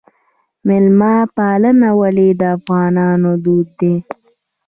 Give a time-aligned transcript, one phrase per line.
[0.67, 3.93] میلمه پالنه ولې د افغانانو دود دی؟